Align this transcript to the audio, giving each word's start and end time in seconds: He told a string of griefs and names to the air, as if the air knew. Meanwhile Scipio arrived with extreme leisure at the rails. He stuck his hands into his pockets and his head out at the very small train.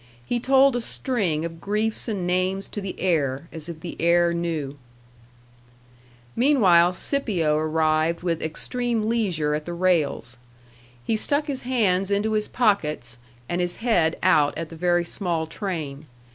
He 0.25 0.39
told 0.39 0.75
a 0.75 0.81
string 0.81 1.45
of 1.45 1.61
griefs 1.61 2.07
and 2.07 2.25
names 2.25 2.67
to 2.69 2.81
the 2.81 2.99
air, 2.99 3.47
as 3.53 3.69
if 3.69 3.81
the 3.81 3.95
air 4.01 4.33
knew. 4.33 4.77
Meanwhile 6.35 6.93
Scipio 6.93 7.55
arrived 7.59 8.23
with 8.23 8.41
extreme 8.41 9.07
leisure 9.07 9.53
at 9.53 9.65
the 9.65 9.73
rails. 9.75 10.37
He 11.05 11.15
stuck 11.15 11.45
his 11.45 11.61
hands 11.61 12.09
into 12.09 12.31
his 12.31 12.47
pockets 12.47 13.19
and 13.47 13.61
his 13.61 13.75
head 13.75 14.17
out 14.23 14.57
at 14.57 14.69
the 14.69 14.75
very 14.75 15.05
small 15.05 15.45
train. 15.45 16.07